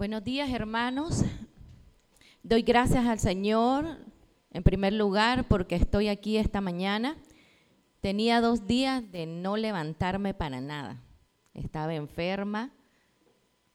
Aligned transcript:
Buenos 0.00 0.24
días, 0.24 0.48
hermanos. 0.48 1.24
Doy 2.42 2.62
gracias 2.62 3.04
al 3.04 3.18
Señor, 3.18 3.98
en 4.50 4.62
primer 4.62 4.94
lugar, 4.94 5.46
porque 5.46 5.74
estoy 5.74 6.08
aquí 6.08 6.38
esta 6.38 6.62
mañana. 6.62 7.18
Tenía 8.00 8.40
dos 8.40 8.66
días 8.66 9.12
de 9.12 9.26
no 9.26 9.58
levantarme 9.58 10.32
para 10.32 10.62
nada. 10.62 11.02
Estaba 11.52 11.94
enferma. 11.94 12.72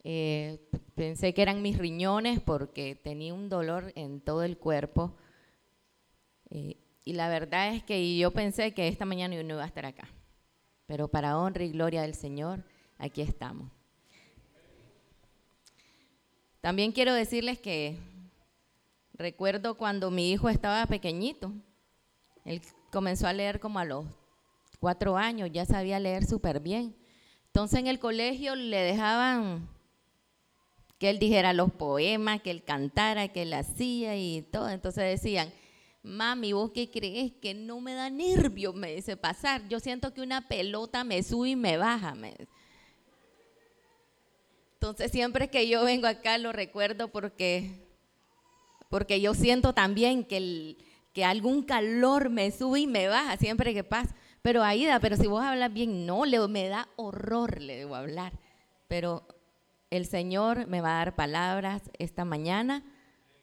Eh, 0.03 0.67
pensé 0.95 1.35
que 1.35 1.43
eran 1.43 1.61
mis 1.61 1.77
riñones 1.77 2.39
porque 2.39 2.95
tenía 2.95 3.31
un 3.35 3.47
dolor 3.47 3.93
en 3.93 4.19
todo 4.19 4.41
el 4.41 4.57
cuerpo. 4.57 5.15
Eh, 6.49 6.77
y 7.03 7.13
la 7.13 7.29
verdad 7.29 7.75
es 7.75 7.83
que 7.83 8.17
yo 8.17 8.31
pensé 8.31 8.73
que 8.73 8.87
esta 8.87 9.05
mañana 9.05 9.35
yo 9.35 9.43
no 9.43 9.53
iba 9.53 9.63
a 9.63 9.67
estar 9.67 9.85
acá. 9.85 10.09
Pero 10.87 11.07
para 11.07 11.37
honra 11.37 11.65
y 11.65 11.69
gloria 11.69 12.01
del 12.01 12.15
Señor, 12.15 12.63
aquí 12.97 13.21
estamos. 13.21 13.84
También 16.65 16.93
quiero 16.93 17.13
decirles 17.13 17.59
que 17.59 17.95
recuerdo 19.13 19.77
cuando 19.77 20.09
mi 20.09 20.31
hijo 20.31 20.49
estaba 20.49 20.83
pequeñito. 20.87 21.53
Él 22.43 22.59
comenzó 22.91 23.27
a 23.27 23.33
leer 23.33 23.59
como 23.59 23.77
a 23.77 23.85
los 23.85 24.07
cuatro 24.79 25.15
años, 25.15 25.51
ya 25.53 25.63
sabía 25.65 25.99
leer 25.99 26.25
súper 26.25 26.59
bien. 26.59 26.95
Entonces 27.45 27.81
en 27.81 27.85
el 27.85 27.99
colegio 27.99 28.55
le 28.55 28.77
dejaban 28.77 29.69
que 30.97 31.11
él 31.11 31.19
dijera 31.19 31.53
los 31.53 31.71
poemas, 31.71 32.41
que 32.41 32.49
él 32.49 32.63
cantara, 32.63 33.27
que 33.27 33.43
él 33.43 33.53
hacía 33.53 34.17
y 34.17 34.41
todo. 34.41 34.67
Entonces 34.71 35.03
decían, 35.21 35.53
mami, 36.01 36.53
¿vos 36.53 36.71
qué 36.71 36.89
crees? 36.89 37.31
Que 37.33 37.53
no 37.53 37.79
me 37.79 37.93
da 37.93 38.09
nervio, 38.09 38.73
me 38.73 38.95
dice, 38.95 39.15
pasar. 39.15 39.67
Yo 39.67 39.79
siento 39.79 40.15
que 40.15 40.21
una 40.21 40.47
pelota 40.47 41.03
me 41.03 41.21
sube 41.21 41.49
y 41.49 41.55
me 41.55 41.77
baja. 41.77 42.15
Entonces 44.85 45.11
siempre 45.11 45.47
que 45.47 45.67
yo 45.67 45.83
vengo 45.83 46.05
acá 46.05 46.37
lo 46.37 46.51
recuerdo 46.51 47.07
porque, 47.07 47.71
porque 48.87 49.19
yo 49.19 49.33
siento 49.33 49.73
también 49.73 50.23
que, 50.23 50.77
que 51.11 51.25
algún 51.25 51.63
calor 51.63 52.29
me 52.29 52.51
sube 52.51 52.81
y 52.81 52.87
me 52.87 53.07
baja 53.07 53.35
siempre 53.37 53.73
que 53.73 53.83
pasa. 53.83 54.13
Pero 54.43 54.61
Aida, 54.61 54.99
pero 54.99 55.17
si 55.17 55.25
vos 55.25 55.43
hablas 55.43 55.73
bien, 55.73 56.05
no, 56.05 56.23
le, 56.23 56.47
me 56.47 56.67
da 56.67 56.87
horror, 56.97 57.59
le 57.59 57.77
debo 57.77 57.95
hablar. 57.95 58.33
Pero 58.87 59.27
el 59.89 60.05
Señor 60.05 60.67
me 60.67 60.81
va 60.81 60.89
a 60.89 61.05
dar 61.05 61.15
palabras 61.15 61.81
esta 61.97 62.23
mañana 62.23 62.83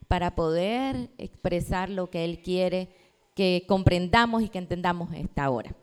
para 0.07 0.37
poder 0.37 1.11
expresar 1.19 1.91
lo 1.91 2.09
que 2.09 2.25
Él 2.25 2.41
quiere 2.41 2.95
que 3.35 3.65
comprendamos 3.67 4.45
y 4.45 4.49
que 4.49 4.59
entendamos 4.59 5.13
esta 5.13 5.51
hora. 5.51 5.75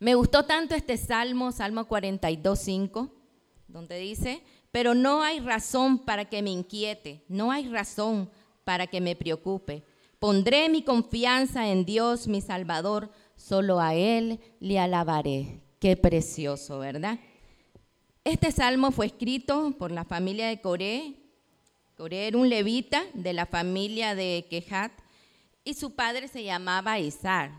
Me 0.00 0.16
gustó 0.16 0.46
tanto 0.46 0.74
este 0.74 0.96
salmo, 0.96 1.52
Salmo 1.52 1.84
42, 1.86 2.58
5 2.58 3.19
donde 3.72 3.98
dice, 3.98 4.42
pero 4.72 4.94
no 4.94 5.22
hay 5.22 5.40
razón 5.40 5.98
para 5.98 6.24
que 6.24 6.42
me 6.42 6.50
inquiete, 6.50 7.24
no 7.28 7.50
hay 7.50 7.68
razón 7.68 8.30
para 8.64 8.86
que 8.86 9.00
me 9.00 9.16
preocupe. 9.16 9.84
Pondré 10.18 10.68
mi 10.68 10.82
confianza 10.82 11.70
en 11.70 11.84
Dios, 11.84 12.28
mi 12.28 12.40
Salvador, 12.40 13.10
solo 13.36 13.80
a 13.80 13.94
Él 13.94 14.40
le 14.60 14.78
alabaré. 14.78 15.60
Qué 15.78 15.96
precioso, 15.96 16.78
¿verdad? 16.78 17.18
Este 18.22 18.52
salmo 18.52 18.90
fue 18.90 19.06
escrito 19.06 19.74
por 19.78 19.90
la 19.90 20.04
familia 20.04 20.48
de 20.48 20.60
Coré. 20.60 21.14
Coré 21.96 22.26
era 22.26 22.36
un 22.36 22.50
levita 22.50 23.02
de 23.14 23.32
la 23.32 23.46
familia 23.46 24.14
de 24.14 24.46
Kehat 24.50 24.92
y 25.64 25.74
su 25.74 25.94
padre 25.94 26.28
se 26.28 26.44
llamaba 26.44 26.98
Isar. 26.98 27.50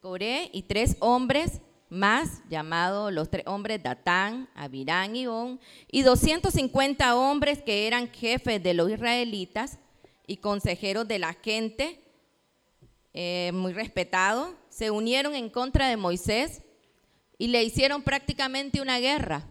Coré 0.00 0.48
y 0.52 0.62
tres 0.62 0.96
hombres 1.00 1.60
más 1.90 2.40
llamados 2.48 3.12
los 3.12 3.28
tres 3.28 3.44
hombres 3.46 3.82
Datán, 3.82 4.48
Abirán 4.54 5.16
y 5.16 5.26
On, 5.26 5.60
y 5.90 6.02
250 6.02 7.16
hombres 7.16 7.60
que 7.62 7.86
eran 7.86 8.10
jefes 8.10 8.62
de 8.62 8.74
los 8.74 8.90
israelitas 8.90 9.78
y 10.26 10.36
consejeros 10.36 11.06
de 11.08 11.18
la 11.18 11.34
gente, 11.34 12.00
eh, 13.12 13.50
muy 13.52 13.72
respetados, 13.72 14.54
se 14.68 14.92
unieron 14.92 15.34
en 15.34 15.50
contra 15.50 15.88
de 15.88 15.96
Moisés 15.96 16.62
y 17.36 17.48
le 17.48 17.64
hicieron 17.64 18.02
prácticamente 18.02 18.80
una 18.80 19.00
guerra, 19.00 19.48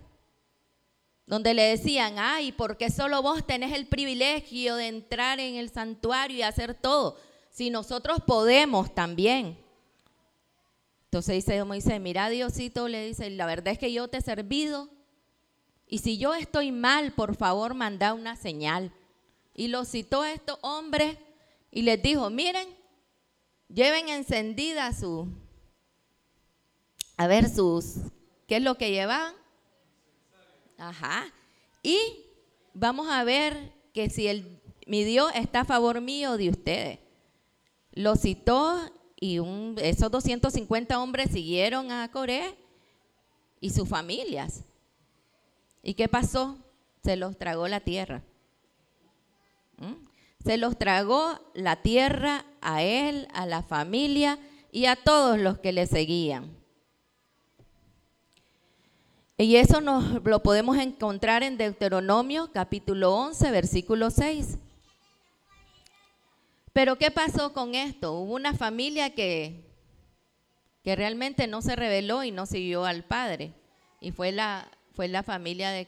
donde 1.26 1.54
le 1.54 1.64
decían, 1.64 2.16
ay, 2.18 2.54
¿por 2.54 2.78
qué 2.78 2.90
solo 2.90 3.22
vos 3.22 3.46
tenés 3.46 3.74
el 3.74 3.88
privilegio 3.88 4.76
de 4.76 4.88
entrar 4.88 5.40
en 5.40 5.56
el 5.56 5.70
santuario 5.70 6.38
y 6.38 6.42
hacer 6.42 6.74
todo? 6.74 7.18
Si 7.50 7.70
nosotros 7.70 8.20
podemos 8.26 8.96
también. 8.96 9.69
Entonces 11.10 11.44
dice 11.44 11.64
Moisés, 11.64 12.00
mira 12.00 12.30
Diosito, 12.30 12.88
le 12.88 13.08
dice, 13.08 13.32
la 13.32 13.48
verdad 13.48 13.74
es 13.74 13.80
que 13.80 13.92
yo 13.92 14.08
te 14.10 14.18
he 14.18 14.22
servido 14.22 14.90
y 15.88 15.98
si 15.98 16.20
yo 16.20 16.36
estoy 16.36 16.72
mal, 16.72 17.14
por 17.14 17.36
favor, 17.36 17.74
manda 17.74 18.14
una 18.14 18.36
señal. 18.36 18.94
Y 19.56 19.70
lo 19.70 19.86
citó 19.86 20.22
a 20.22 20.32
estos 20.32 20.60
hombres 20.62 21.18
y 21.72 21.82
les 21.82 22.00
dijo, 22.00 22.30
miren, 22.30 22.68
lleven 23.70 24.08
encendida 24.08 24.94
su, 24.94 25.28
a 27.18 27.26
ver 27.26 27.50
sus, 27.50 27.96
¿qué 28.48 28.58
es 28.58 28.62
lo 28.62 28.76
que 28.76 28.92
llevan? 28.92 29.34
Ajá. 30.78 31.34
Y 31.82 31.98
vamos 32.76 33.10
a 33.10 33.24
ver 33.24 33.74
que 33.92 34.12
si 34.12 34.28
el, 34.28 34.62
mi 34.86 35.04
Dios 35.04 35.32
está 35.34 35.62
a 35.62 35.66
favor 35.66 36.02
mío 36.02 36.38
de 36.38 36.50
ustedes. 36.50 37.00
Lo 37.94 38.16
citó 38.16 38.92
y 39.20 39.40
esos 39.82 40.10
250 40.10 41.00
hombres 41.00 41.32
siguieron 41.32 41.92
a 41.92 42.10
Coré 42.10 42.56
y 43.60 43.72
sus 43.72 43.88
familias. 43.88 44.64
¿Y 45.84 45.94
qué 45.94 46.08
pasó? 46.08 46.58
Se 47.04 47.16
los 47.16 47.38
tragó 47.38 47.68
la 47.68 47.82
tierra. 47.82 48.24
¿Mm? 49.78 50.08
Se 50.44 50.58
los 50.58 50.78
tragó 50.78 51.40
la 51.54 51.82
tierra 51.82 52.46
a 52.62 52.82
él, 52.82 53.28
a 53.34 53.46
la 53.46 53.62
familia 53.62 54.40
y 54.72 54.86
a 54.86 54.96
todos 54.96 55.38
los 55.38 55.60
que 55.60 55.74
le 55.74 55.86
seguían. 55.86 56.58
Y 59.38 59.56
eso 59.56 59.82
nos 59.82 60.24
lo 60.24 60.44
podemos 60.44 60.78
encontrar 60.78 61.44
en 61.44 61.58
Deuteronomio 61.58 62.52
capítulo 62.54 63.16
11, 63.16 63.52
versículo 63.52 64.10
6. 64.12 64.58
Pero 66.74 66.98
¿qué 66.98 67.12
pasó 67.12 67.54
con 67.54 67.76
esto? 67.76 68.14
Hubo 68.14 68.36
una 68.36 68.54
familia 68.54 69.16
que, 69.16 69.66
que 70.84 70.96
realmente 70.96 71.48
no 71.48 71.62
se 71.62 71.76
rebeló 71.76 72.24
y 72.24 72.32
no 72.32 72.46
siguió 72.46 72.86
al 72.86 73.04
padre. 73.04 73.54
Y 74.00 74.12
fue 74.12 74.32
la, 74.32 74.70
fue 74.94 75.08
la 75.08 75.24
familia 75.24 75.72
de, 75.72 75.88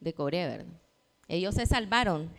de 0.00 0.14
Coré, 0.14 0.64
Ellos 1.28 1.54
se 1.54 1.66
salvaron. 1.66 2.30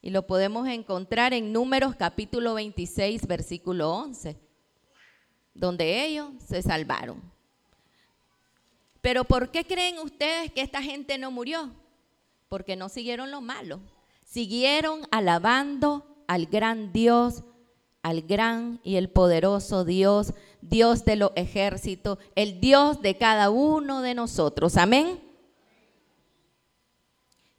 Y 0.00 0.10
lo 0.10 0.26
podemos 0.26 0.66
encontrar 0.66 1.32
en 1.32 1.52
Números 1.52 1.94
capítulo 1.94 2.54
26, 2.54 3.26
versículo 3.28 3.90
11, 3.92 4.36
donde 5.54 6.04
ellos 6.04 6.30
se 6.44 6.60
salvaron. 6.60 7.22
Pero 9.00 9.24
¿por 9.24 9.50
qué 9.50 9.64
creen 9.64 9.98
ustedes 9.98 10.52
que 10.52 10.60
esta 10.60 10.82
gente 10.82 11.18
no 11.18 11.30
murió? 11.30 11.70
Porque 12.48 12.74
no 12.74 12.88
siguieron 12.88 13.30
lo 13.30 13.40
malo. 13.40 13.80
Siguieron 14.24 15.02
alabando 15.12 16.11
al 16.32 16.46
gran 16.46 16.94
Dios, 16.94 17.44
al 18.00 18.22
gran 18.22 18.80
y 18.82 18.96
el 18.96 19.10
poderoso 19.10 19.84
Dios, 19.84 20.32
Dios 20.62 21.04
de 21.04 21.16
los 21.16 21.32
ejércitos, 21.36 22.18
el 22.34 22.58
Dios 22.58 23.02
de 23.02 23.18
cada 23.18 23.50
uno 23.50 24.00
de 24.00 24.14
nosotros. 24.14 24.78
Amén. 24.78 25.20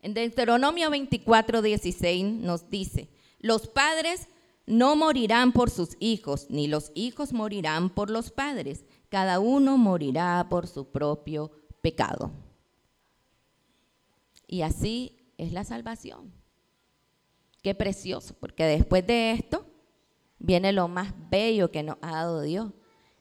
En 0.01 0.15
Deuteronomio 0.15 0.89
24, 0.89 1.61
16 1.61 2.25
nos 2.25 2.71
dice, 2.71 3.09
los 3.37 3.67
padres 3.67 4.27
no 4.65 4.95
morirán 4.95 5.51
por 5.51 5.69
sus 5.69 5.95
hijos, 5.99 6.47
ni 6.49 6.67
los 6.67 6.91
hijos 6.95 7.31
morirán 7.31 7.91
por 7.91 8.09
los 8.09 8.31
padres. 8.31 8.85
Cada 9.09 9.39
uno 9.39 9.77
morirá 9.77 10.47
por 10.49 10.65
su 10.65 10.89
propio 10.89 11.51
pecado. 11.83 12.31
Y 14.47 14.63
así 14.63 15.31
es 15.37 15.53
la 15.53 15.63
salvación. 15.63 16.42
Qué 17.63 17.73
precioso, 17.73 18.35
porque 18.37 18.65
después 18.65 19.07
de 19.07 19.31
esto 19.31 19.65
viene 20.37 20.73
lo 20.73 20.89
más 20.89 21.13
bello 21.29 21.71
que 21.71 21.81
nos 21.81 21.95
ha 22.01 22.11
dado 22.11 22.41
Dios, 22.41 22.73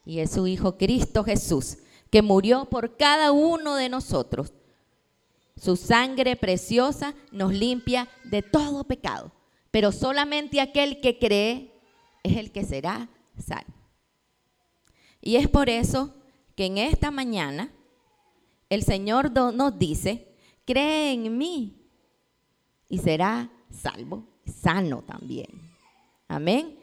y 0.04 0.18
es 0.18 0.32
su 0.32 0.48
Hijo 0.48 0.76
Cristo 0.76 1.22
Jesús, 1.22 1.78
que 2.10 2.22
murió 2.22 2.64
por 2.64 2.96
cada 2.96 3.30
uno 3.30 3.76
de 3.76 3.88
nosotros. 3.88 4.52
Su 5.56 5.76
sangre 5.76 6.34
preciosa 6.34 7.14
nos 7.30 7.52
limpia 7.54 8.08
de 8.24 8.42
todo 8.42 8.82
pecado, 8.82 9.30
pero 9.70 9.92
solamente 9.92 10.60
aquel 10.60 11.00
que 11.00 11.20
cree 11.20 11.72
es 12.24 12.36
el 12.36 12.50
que 12.50 12.64
será 12.64 13.08
salvo. 13.38 13.72
Y 15.20 15.36
es 15.36 15.46
por 15.46 15.70
eso 15.70 16.16
que 16.56 16.66
en 16.66 16.78
esta 16.78 17.12
mañana 17.12 17.72
el 18.70 18.82
Señor 18.82 19.30
nos 19.30 19.78
dice, 19.78 20.34
cree 20.64 21.12
en 21.12 21.38
mí 21.38 21.86
y 22.88 22.98
será 22.98 23.48
salvo 23.70 24.31
sano 24.46 25.02
también. 25.02 25.48
Amén. 26.28 26.78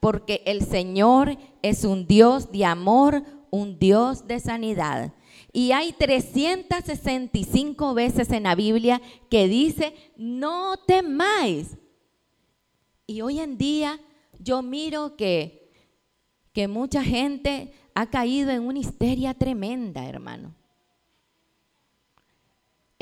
Porque 0.00 0.42
el 0.46 0.64
Señor 0.64 1.36
es 1.62 1.84
un 1.84 2.06
Dios 2.06 2.50
de 2.50 2.64
amor, 2.64 3.22
un 3.50 3.78
Dios 3.78 4.26
de 4.26 4.40
sanidad. 4.40 5.12
Y 5.52 5.72
hay 5.72 5.92
365 5.92 7.94
veces 7.94 8.30
en 8.30 8.44
la 8.44 8.54
Biblia 8.54 9.02
que 9.30 9.48
dice, 9.48 9.94
no 10.16 10.76
temáis. 10.86 11.76
Y 13.06 13.20
hoy 13.20 13.40
en 13.40 13.58
día 13.58 14.00
yo 14.38 14.62
miro 14.62 15.16
que, 15.16 15.70
que 16.52 16.68
mucha 16.68 17.04
gente 17.04 17.74
ha 17.94 18.08
caído 18.08 18.50
en 18.50 18.62
una 18.62 18.78
histeria 18.78 19.34
tremenda, 19.34 20.08
hermano. 20.08 20.54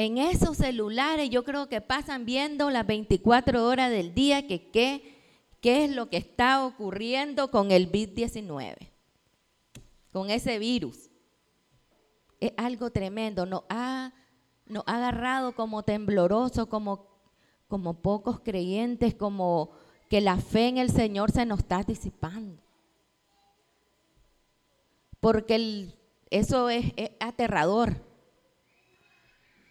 En 0.00 0.16
esos 0.16 0.56
celulares 0.56 1.28
yo 1.28 1.44
creo 1.44 1.68
que 1.68 1.82
pasan 1.82 2.24
viendo 2.24 2.70
las 2.70 2.86
24 2.86 3.66
horas 3.66 3.90
del 3.90 4.14
día 4.14 4.46
que 4.46 4.70
qué, 4.70 5.20
qué 5.60 5.84
es 5.84 5.90
lo 5.94 6.08
que 6.08 6.16
está 6.16 6.64
ocurriendo 6.64 7.50
con 7.50 7.70
el 7.70 7.92
COVID-19, 7.92 8.76
con 10.10 10.30
ese 10.30 10.58
virus 10.58 11.10
es 12.40 12.54
algo 12.56 12.90
tremendo. 12.90 13.44
Nos 13.44 13.64
ha, 13.68 14.14
nos 14.64 14.84
ha 14.86 14.96
agarrado 14.96 15.54
como 15.54 15.82
tembloroso, 15.82 16.70
como, 16.70 17.06
como 17.68 18.00
pocos 18.00 18.40
creyentes, 18.40 19.14
como 19.14 19.72
que 20.08 20.22
la 20.22 20.38
fe 20.38 20.68
en 20.68 20.78
el 20.78 20.90
Señor 20.90 21.30
se 21.30 21.44
nos 21.44 21.58
está 21.58 21.82
disipando. 21.82 22.62
Porque 25.20 25.94
eso 26.30 26.70
es, 26.70 26.86
es 26.96 27.10
aterrador. 27.20 28.09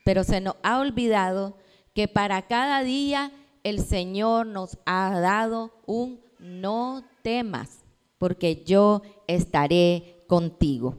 Pero 0.10 0.24
se 0.24 0.42
nos 0.42 0.56
ha 0.64 0.80
olvidado 0.80 1.56
que 1.94 2.08
para 2.08 2.48
cada 2.48 2.82
día 2.82 3.32
el 3.62 3.80
Señor 3.80 4.48
nos 4.48 4.80
ha 4.88 5.20
dado 5.20 5.72
un 5.86 6.20
no 6.40 7.04
temas, 7.22 7.82
porque 8.18 8.64
yo 8.66 9.04
estaré 9.28 10.24
contigo. 10.26 10.98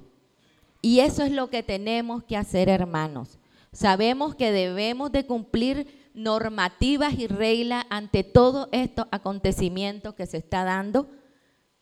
Y 0.81 1.01
eso 1.01 1.25
es 1.25 1.33
lo 1.33 1.51
que 1.51 1.65
tenemos 1.65 2.23
que 2.23 2.37
hacer, 2.37 2.69
hermanos. 2.69 3.41
Sabemos 3.73 4.37
que 4.37 4.53
debemos 4.53 5.11
de 5.11 5.27
cumplir 5.27 6.09
normativas 6.15 7.15
y 7.15 7.27
reglas 7.27 7.87
ante 7.91 8.23
todos 8.23 8.69
estos 8.71 9.07
acontecimientos 9.11 10.15
que 10.15 10.27
se 10.27 10.37
está 10.37 10.63
dando, 10.63 11.09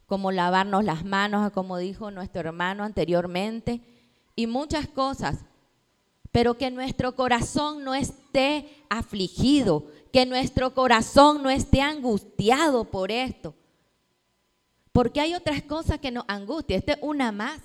como 0.06 0.32
lavarnos 0.32 0.82
las 0.82 1.04
manos, 1.04 1.52
como 1.52 1.76
dijo 1.76 2.10
nuestro 2.10 2.40
hermano 2.40 2.84
anteriormente, 2.84 3.82
y 4.34 4.46
muchas 4.46 4.88
cosas, 4.88 5.44
pero 6.38 6.56
que 6.56 6.70
nuestro 6.70 7.16
corazón 7.16 7.82
no 7.82 7.96
esté 7.96 8.84
afligido, 8.88 9.90
que 10.12 10.24
nuestro 10.24 10.72
corazón 10.72 11.42
no 11.42 11.50
esté 11.50 11.80
angustiado 11.80 12.84
por 12.84 13.10
esto, 13.10 13.56
porque 14.92 15.20
hay 15.20 15.34
otras 15.34 15.64
cosas 15.64 15.98
que 15.98 16.12
nos 16.12 16.24
angustian, 16.28 16.78
esta 16.78 16.92
es 16.92 16.98
una 17.02 17.32
más. 17.32 17.60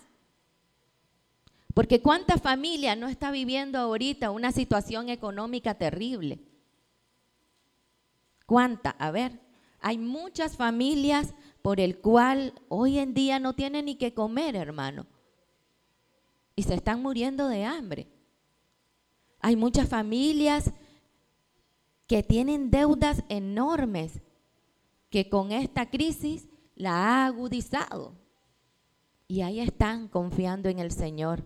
Porque 1.76 2.02
cuánta 2.02 2.40
familia 2.40 2.96
no 2.96 3.10
está 3.10 3.30
viviendo 3.30 3.78
ahorita 3.78 4.32
una 4.32 4.52
situación 4.52 5.10
económica 5.10 5.76
terrible. 5.76 6.40
¿Cuánta? 8.48 8.90
A 8.98 9.12
ver, 9.12 9.40
hay 9.82 10.00
muchas 10.00 10.58
familias 10.58 11.36
por 11.62 11.80
el 11.80 12.00
cual 12.00 12.56
hoy 12.70 12.98
en 12.98 13.14
día 13.14 13.38
no 13.38 13.54
tienen 13.54 13.86
ni 13.86 13.98
que 13.98 14.16
comer, 14.16 14.56
hermano. 14.56 15.06
Y 16.56 16.64
se 16.64 16.74
están 16.74 17.04
muriendo 17.04 17.48
de 17.48 17.66
hambre. 17.66 18.13
Hay 19.46 19.58
muchas 19.58 19.90
familias 19.90 20.72
que 22.08 22.24
tienen 22.24 22.72
deudas 22.72 23.24
enormes 23.28 24.22
que 25.10 25.28
con 25.28 25.52
esta 25.52 25.90
crisis 25.90 26.48
la 26.76 26.94
ha 26.94 27.26
agudizado. 27.26 28.16
Y 29.28 29.42
ahí 29.42 29.60
están 29.60 30.08
confiando 30.08 30.70
en 30.70 30.80
el 30.80 30.92
Señor. 30.92 31.46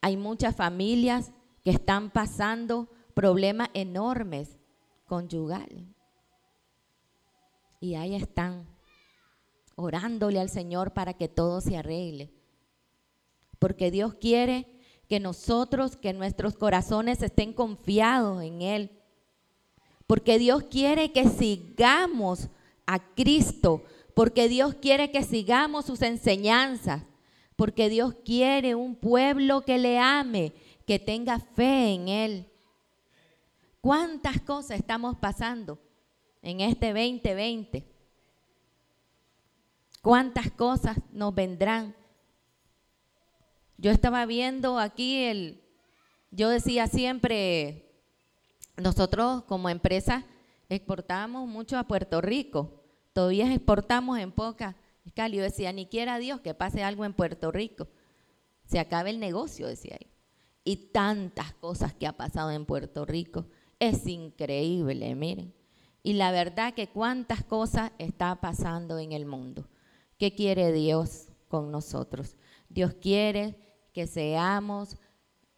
Hay 0.00 0.16
muchas 0.16 0.56
familias 0.56 1.32
que 1.62 1.70
están 1.70 2.10
pasando 2.10 2.88
problemas 3.12 3.68
enormes 3.74 4.56
conyugales. 5.04 5.84
Y 7.78 7.94
ahí 7.94 8.14
están, 8.14 8.66
orándole 9.74 10.40
al 10.40 10.48
Señor 10.48 10.94
para 10.94 11.12
que 11.12 11.28
todo 11.28 11.60
se 11.60 11.76
arregle. 11.76 12.32
Porque 13.58 13.90
Dios 13.90 14.14
quiere 14.14 14.75
que 15.08 15.20
nosotros, 15.20 15.96
que 15.96 16.12
nuestros 16.12 16.56
corazones 16.56 17.22
estén 17.22 17.52
confiados 17.52 18.42
en 18.42 18.62
Él. 18.62 18.90
Porque 20.06 20.38
Dios 20.38 20.64
quiere 20.70 21.12
que 21.12 21.28
sigamos 21.28 22.48
a 22.86 22.98
Cristo. 23.14 23.84
Porque 24.14 24.48
Dios 24.48 24.74
quiere 24.74 25.10
que 25.10 25.22
sigamos 25.22 25.86
sus 25.86 26.02
enseñanzas 26.02 27.02
porque 27.56 27.88
Dios 27.88 28.14
quiere 28.24 28.74
un 28.74 28.94
pueblo 28.94 29.62
que 29.62 29.78
le 29.78 29.98
ame, 29.98 30.52
que 30.86 30.98
tenga 30.98 31.40
fe 31.40 31.94
en 31.94 32.08
Él. 32.08 32.52
¿Cuántas 33.80 34.40
cosas 34.42 34.78
estamos 34.78 35.16
pasando 35.16 35.78
en 36.42 36.60
este 36.60 36.88
2020? 36.88 37.86
¿Cuántas 40.02 40.50
cosas 40.50 40.98
nos 41.12 41.34
vendrán? 41.34 41.96
Yo 43.78 43.90
estaba 43.90 44.26
viendo 44.26 44.78
aquí 44.78 45.24
el, 45.24 45.62
yo 46.30 46.48
decía 46.48 46.86
siempre, 46.86 47.90
nosotros 48.76 49.44
como 49.44 49.68
empresa 49.68 50.24
exportamos 50.68 51.48
mucho 51.48 51.78
a 51.78 51.84
Puerto 51.84 52.20
Rico, 52.20 52.82
todavía 53.12 53.52
exportamos 53.52 54.18
en 54.18 54.32
poca 54.32 54.76
Cali, 55.14 55.38
yo 55.38 55.42
decía, 55.42 55.72
ni 55.72 55.86
quiera 55.86 56.18
Dios 56.18 56.40
que 56.40 56.54
pase 56.54 56.82
algo 56.82 57.04
en 57.04 57.14
Puerto 57.14 57.52
Rico. 57.52 57.88
Se 58.66 58.78
acabe 58.78 59.10
el 59.10 59.20
negocio, 59.20 59.66
decía 59.66 59.96
yo. 60.00 60.08
Y 60.64 60.88
tantas 60.88 61.52
cosas 61.54 61.94
que 61.94 62.06
ha 62.06 62.12
pasado 62.12 62.50
en 62.50 62.66
Puerto 62.66 63.04
Rico. 63.04 63.46
Es 63.78 64.06
increíble, 64.06 65.14
miren. 65.14 65.54
Y 66.02 66.14
la 66.14 66.32
verdad 66.32 66.74
que 66.74 66.88
cuántas 66.88 67.44
cosas 67.44 67.92
está 67.98 68.40
pasando 68.40 68.98
en 68.98 69.12
el 69.12 69.26
mundo. 69.26 69.68
¿Qué 70.18 70.34
quiere 70.34 70.72
Dios 70.72 71.28
con 71.48 71.70
nosotros? 71.70 72.36
Dios 72.68 72.94
quiere 73.00 73.56
que 73.96 74.06
seamos 74.06 74.98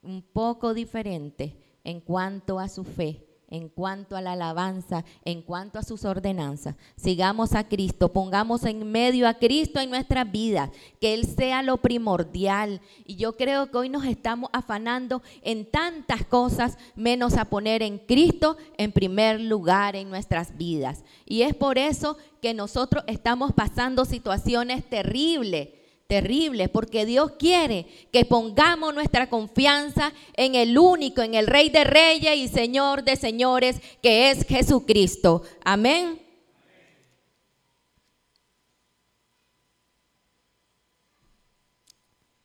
un 0.01 0.23
poco 0.23 0.73
diferentes 0.73 1.55
en 1.83 2.01
cuanto 2.01 2.61
a 2.61 2.69
su 2.69 2.85
fe 2.85 3.25
en 3.51 3.71
cuanto 3.71 4.15
a 4.15 4.21
la 4.21 4.33
alabanza, 4.33 5.05
en 5.25 5.41
cuanto 5.41 5.79
a 5.79 5.83
sus 5.83 6.05
ordenanzas. 6.05 6.77
Sigamos 6.97 7.55
a 7.55 7.67
Cristo, 7.67 8.13
pongamos 8.13 8.63
en 8.65 8.93
medio 8.93 9.27
a 9.27 9.35
Cristo 9.35 9.81
en 9.81 9.89
nuestras 9.89 10.31
vidas, 10.31 10.71
que 11.01 11.15
Él 11.15 11.25
sea 11.25 11.63
lo 11.63 11.79
primordial. 11.79 12.83
Y 13.07 13.17
yo 13.17 13.39
creo 13.39 13.71
que 13.71 13.79
hoy 13.79 13.89
nos 13.89 14.05
estamos 14.05 14.51
afanando 14.53 15.23
en 15.41 15.65
tantas 15.65 16.27
cosas, 16.27 16.77
menos 16.95 17.39
a 17.39 17.47
poner 17.47 17.83
en 17.83 17.99
Cristo 17.99 18.59
en 18.77 18.93
primer 18.93 19.41
lugar 19.41 19.97
en 19.97 20.11
nuestras 20.11 20.55
vidas. 20.59 21.03
Y 21.25 21.41
es 21.41 21.55
por 21.55 21.79
eso 21.79 22.19
que 22.43 22.53
nosotros 22.53 23.03
estamos 23.07 23.55
pasando 23.55 24.05
situaciones 24.05 24.85
terribles 24.85 25.78
terrible, 26.09 26.71
porque 26.71 27.05
Dios 27.05 27.33
quiere 27.39 27.87
que 28.11 28.25
pongamos 28.25 28.95
nuestra 28.95 29.29
confianza 29.29 30.13
en 30.33 30.55
el 30.55 30.79
único, 30.79 31.21
en 31.21 31.35
el 31.35 31.47
Rey 31.47 31.69
de 31.69 31.85
Reyes 31.85 32.35
y 32.35 32.49
Señor 32.49 33.05
de 33.05 33.15
Señores, 33.15 33.81
que 34.03 34.31
es 34.31 34.47
Jesucristo. 34.47 35.43
Amén. 35.63 36.19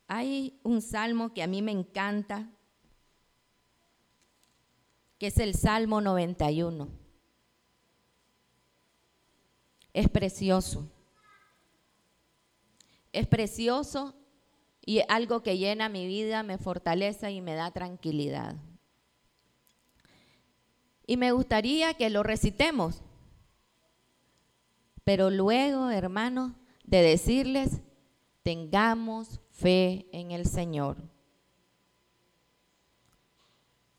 Hay 0.06 0.60
un 0.62 0.82
salmo 0.82 1.32
que 1.32 1.42
a 1.42 1.46
mí 1.46 1.62
me 1.62 1.72
encanta, 1.72 2.50
que 5.18 5.28
es 5.28 5.38
el 5.38 5.54
Salmo 5.54 6.02
91. 6.02 6.86
Es 9.94 10.08
precioso 10.10 10.90
es 13.14 13.26
precioso 13.26 14.14
y 14.84 15.00
algo 15.08 15.42
que 15.42 15.56
llena 15.56 15.88
mi 15.88 16.06
vida, 16.06 16.42
me 16.42 16.58
fortalece 16.58 17.30
y 17.30 17.40
me 17.40 17.54
da 17.54 17.70
tranquilidad. 17.70 18.56
Y 21.06 21.16
me 21.16 21.32
gustaría 21.32 21.94
que 21.94 22.10
lo 22.10 22.22
recitemos. 22.22 23.02
Pero 25.04 25.30
luego, 25.30 25.90
hermanos, 25.90 26.52
de 26.84 27.02
decirles, 27.02 27.80
tengamos 28.42 29.40
fe 29.50 30.06
en 30.12 30.30
el 30.30 30.46
Señor. 30.46 30.96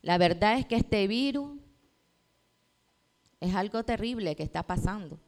La 0.02 0.18
verdad 0.18 0.60
es 0.60 0.66
que 0.66 0.76
este 0.76 1.08
virus 1.08 1.60
es 3.40 3.56
algo 3.56 3.84
terrible 3.84 4.36
que 4.36 4.44
está 4.44 4.64
pasando, 4.64 5.20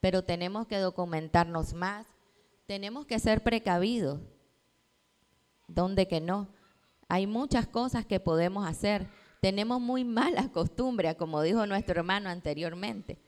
pero 0.00 0.24
tenemos 0.24 0.66
que 0.66 0.78
documentarnos 0.78 1.72
más, 1.72 2.06
tenemos 2.66 3.06
que 3.06 3.18
ser 3.18 3.42
precavidos. 3.42 4.20
¿Dónde 5.66 6.08
que 6.08 6.20
no? 6.20 6.48
Hay 7.08 7.26
muchas 7.26 7.66
cosas 7.66 8.06
que 8.06 8.20
podemos 8.20 8.66
hacer. 8.66 9.08
Tenemos 9.40 9.80
muy 9.80 10.04
malas 10.04 10.48
costumbres, 10.48 11.16
como 11.16 11.42
dijo 11.42 11.66
nuestro 11.66 12.00
hermano 12.00 12.30
anteriormente. 12.30 13.18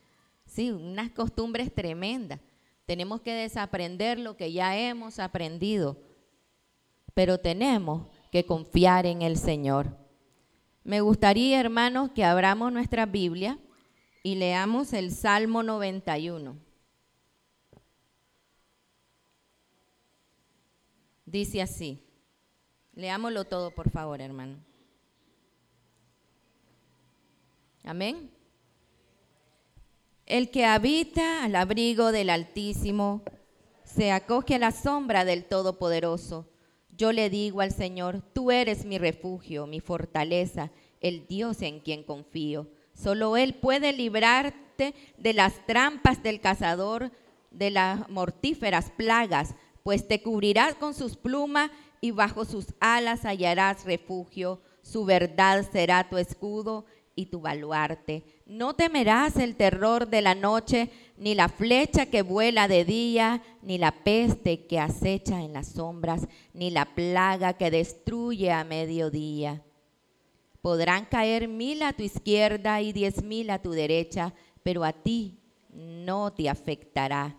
Sí, 0.45 0.71
unas 0.71 1.11
costumbres 1.11 1.73
tremendas. 1.73 2.39
Tenemos 2.85 3.21
que 3.21 3.33
desaprender 3.33 4.17
lo 4.17 4.37
que 4.37 4.51
ya 4.51 4.77
hemos 4.77 5.19
aprendido. 5.19 5.97
pero 7.13 7.39
tenemos 7.39 8.07
que 8.31 8.45
confiar 8.45 9.07
en 9.07 9.23
el 9.23 9.37
Señor. 9.37 9.97
Me 10.83 11.01
gustaría, 11.01 11.59
hermanos, 11.59 12.11
que 12.11 12.23
abramos 12.23 12.71
nuestra 12.71 13.07
Biblia 13.07 13.57
y 14.21 14.35
leamos 14.35 14.93
el 14.93 15.11
Salmo 15.11 15.63
91. 15.63 16.66
Dice 21.27 21.61
así. 21.61 22.01
Leámoslo 22.93 23.43
todo, 23.43 23.71
por 23.71 23.89
favor, 23.91 24.21
hermano. 24.21 24.57
Amén. 27.83 28.31
El 30.25 30.49
que 30.51 30.65
habita 30.65 31.43
al 31.43 31.57
abrigo 31.57 32.13
del 32.13 32.29
Altísimo 32.29 33.23
se 33.83 34.13
acoge 34.13 34.55
a 34.55 34.59
la 34.59 34.71
sombra 34.71 35.25
del 35.25 35.43
Todopoderoso. 35.43 36.49
Yo 36.95 37.11
le 37.11 37.29
digo 37.29 37.59
al 37.59 37.73
Señor, 37.73 38.21
tú 38.33 38.49
eres 38.49 38.85
mi 38.85 38.97
refugio, 38.97 39.67
mi 39.67 39.81
fortaleza, 39.81 40.71
el 41.01 41.27
Dios 41.27 41.61
en 41.61 41.81
quien 41.81 42.03
confío. 42.03 42.69
Solo 42.93 43.35
Él 43.35 43.53
puede 43.53 43.91
librarte 43.91 44.95
de 45.17 45.33
las 45.33 45.65
trampas 45.65 46.23
del 46.23 46.39
cazador, 46.39 47.11
de 47.51 47.69
las 47.69 48.07
mortíferas 48.09 48.91
plagas, 48.91 49.55
pues 49.87 50.05
te 50.05 50.21
cubrirás 50.21 50.75
con 50.75 50.93
sus 50.93 51.15
plumas 51.15 51.71
y 52.01 52.11
bajo 52.11 52.43
sus 52.43 52.73
alas 52.81 53.23
hallarás 53.23 53.85
refugio. 53.85 54.59
Su 54.81 55.05
verdad 55.05 55.65
será 55.71 56.09
tu 56.09 56.17
escudo 56.17 56.83
y 57.15 57.27
tu 57.27 57.39
baluarte. 57.39 58.25
No 58.45 58.73
temerás 58.73 59.37
el 59.37 59.55
terror 59.55 60.09
de 60.09 60.21
la 60.21 60.35
noche, 60.35 60.89
ni 61.15 61.35
la 61.35 61.47
flecha 61.47 62.07
que 62.07 62.21
vuela 62.21 62.67
de 62.67 62.83
día, 62.83 63.41
ni 63.61 63.77
la 63.77 63.93
peste 64.03 64.67
que 64.67 64.77
acecha 64.77 65.41
en 65.41 65.53
las 65.53 65.67
sombras, 65.67 66.27
ni 66.51 66.69
la 66.69 66.93
plaga 66.93 67.53
que 67.53 67.71
destruye 67.71 68.51
a 68.51 68.65
mediodía. 68.65 69.63
Podrán 70.59 71.05
caer 71.05 71.47
mil 71.47 71.81
a 71.81 71.93
tu 71.93 72.03
izquierda 72.03 72.81
y 72.81 72.91
diez 72.91 73.23
mil 73.23 73.49
a 73.51 73.61
tu 73.61 73.71
derecha, 73.71 74.33
pero 74.63 74.83
a 74.83 74.91
ti 74.91 75.39
no 75.71 76.33
te 76.33 76.49
afectará. 76.49 77.37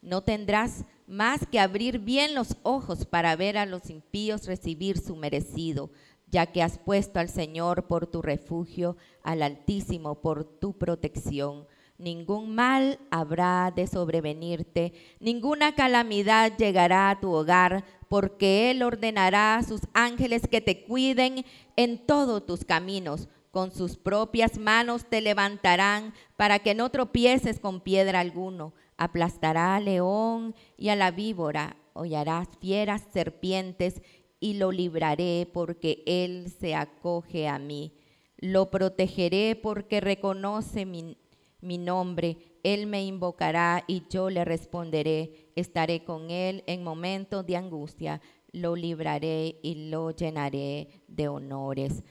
No 0.00 0.22
tendrás 0.22 0.84
más 1.08 1.46
que 1.50 1.58
abrir 1.58 1.98
bien 2.00 2.34
los 2.34 2.56
ojos 2.62 3.06
para 3.06 3.34
ver 3.34 3.56
a 3.56 3.64
los 3.64 3.88
impíos 3.88 4.46
recibir 4.46 4.98
su 4.98 5.16
merecido, 5.16 5.90
ya 6.30 6.46
que 6.46 6.62
has 6.62 6.78
puesto 6.78 7.18
al 7.18 7.30
Señor 7.30 7.86
por 7.86 8.06
tu 8.06 8.20
refugio, 8.20 8.96
al 9.22 9.42
Altísimo 9.42 10.20
por 10.20 10.44
tu 10.44 10.76
protección. 10.76 11.66
Ningún 11.96 12.54
mal 12.54 13.00
habrá 13.10 13.72
de 13.74 13.86
sobrevenirte, 13.86 14.92
ninguna 15.18 15.74
calamidad 15.74 16.56
llegará 16.56 17.10
a 17.10 17.18
tu 17.18 17.32
hogar, 17.32 17.84
porque 18.08 18.70
Él 18.70 18.82
ordenará 18.82 19.56
a 19.56 19.62
sus 19.62 19.80
ángeles 19.94 20.42
que 20.46 20.60
te 20.60 20.84
cuiden 20.84 21.44
en 21.76 22.06
todos 22.06 22.44
tus 22.44 22.64
caminos. 22.64 23.28
Con 23.50 23.72
sus 23.72 23.96
propias 23.96 24.58
manos 24.58 25.06
te 25.06 25.22
levantarán 25.22 26.12
para 26.36 26.58
que 26.58 26.74
no 26.74 26.90
tropieces 26.90 27.58
con 27.58 27.80
piedra 27.80 28.20
alguno 28.20 28.74
aplastará 28.98 29.76
al 29.76 29.86
león 29.86 30.54
y 30.76 30.90
a 30.90 30.96
la 30.96 31.10
víbora, 31.10 31.76
hollarás 31.94 32.48
fieras 32.60 33.02
serpientes 33.12 34.02
y 34.40 34.54
lo 34.54 34.72
libraré 34.72 35.48
porque 35.52 36.02
él 36.06 36.52
se 36.60 36.74
acoge 36.74 37.48
a 37.48 37.58
mí. 37.58 37.94
Lo 38.36 38.70
protegeré 38.70 39.56
porque 39.56 40.00
reconoce 40.00 40.84
mi, 40.84 41.16
mi 41.60 41.78
nombre. 41.78 42.36
Él 42.62 42.86
me 42.86 43.04
invocará 43.04 43.84
y 43.86 44.02
yo 44.10 44.30
le 44.30 44.44
responderé. 44.44 45.50
Estaré 45.56 46.04
con 46.04 46.30
él 46.30 46.62
en 46.66 46.84
momentos 46.84 47.46
de 47.46 47.56
angustia. 47.56 48.20
Lo 48.52 48.76
libraré 48.76 49.58
y 49.62 49.88
lo 49.90 50.10
llenaré 50.10 50.88
de 51.08 51.28
honores. 51.28 52.04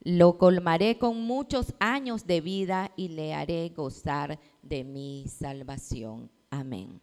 Lo 0.00 0.36
colmaré 0.36 0.98
con 0.98 1.22
muchos 1.22 1.74
años 1.80 2.26
de 2.26 2.40
vida 2.42 2.92
y 2.96 3.08
le 3.08 3.32
haré 3.32 3.70
gozar 3.74 4.38
de 4.62 4.84
mi 4.84 5.26
salvación. 5.28 6.30
Amén. 6.54 7.00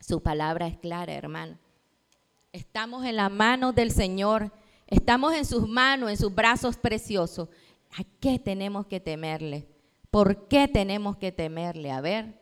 Su 0.00 0.22
palabra 0.22 0.66
es 0.66 0.78
clara, 0.78 1.12
hermano. 1.12 1.58
Estamos 2.52 3.04
en 3.04 3.16
la 3.16 3.28
mano 3.28 3.74
del 3.74 3.90
Señor, 3.90 4.50
estamos 4.86 5.34
en 5.34 5.44
sus 5.44 5.68
manos, 5.68 6.08
en 6.08 6.16
sus 6.16 6.34
brazos 6.34 6.78
preciosos. 6.78 7.50
¿A 7.98 8.04
qué 8.18 8.38
tenemos 8.38 8.86
que 8.86 8.98
temerle? 8.98 9.68
¿Por 10.10 10.48
qué 10.48 10.68
tenemos 10.68 11.18
que 11.18 11.32
temerle? 11.32 11.90
A 11.90 12.00
ver, 12.00 12.40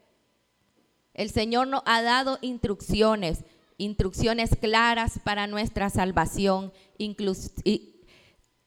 el 1.15 1.31
Señor 1.31 1.67
nos 1.67 1.83
ha 1.85 2.01
dado 2.01 2.39
instrucciones, 2.43 3.45
instrucciones 3.77 4.51
claras 4.55 5.19
para 5.25 5.49
nuestra 5.49 5.91
salvación, 5.91 6.73
y, 6.97 7.17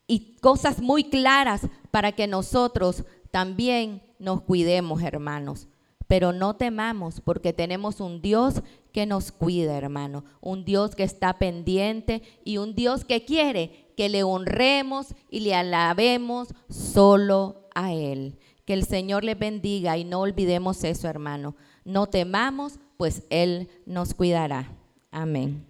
y 0.06 0.36
cosas 0.42 0.82
muy 0.82 1.06
claras 1.06 1.62
para 1.92 2.12
que 2.12 2.27
nosotros 2.27 3.06
también 3.32 4.04
nos 4.20 4.42
cuidemos, 4.42 5.01
hermanos. 5.01 5.70
Pero 6.07 6.31
no 6.31 6.55
temamos 6.55 7.21
porque 7.21 7.53
tenemos 7.53 7.99
un 7.99 8.21
Dios 8.21 8.61
que 8.93 9.05
nos 9.05 9.31
cuida, 9.31 9.77
hermano. 9.77 10.23
Un 10.41 10.63
Dios 10.65 10.95
que 10.95 11.03
está 11.03 11.37
pendiente 11.37 12.21
y 12.43 12.57
un 12.57 12.75
Dios 12.75 13.03
que 13.03 13.25
quiere 13.25 13.87
que 13.97 14.09
le 14.09 14.23
honremos 14.23 15.15
y 15.29 15.41
le 15.41 15.55
alabemos 15.55 16.49
solo 16.69 17.67
a 17.75 17.93
Él. 17.93 18.37
Que 18.63 18.73
el 18.73 18.85
Señor 18.85 19.23
le 19.23 19.35
bendiga 19.35 19.97
y 19.97 20.03
no 20.03 20.21
olvidemos 20.21 20.83
eso, 20.83 21.07
hermano. 21.07 21.55
No 21.83 22.07
temamos, 22.07 22.79
pues 22.97 23.23
Él 23.29 23.69
nos 23.85 24.13
cuidará. 24.13 24.71
Amén. 25.11 25.65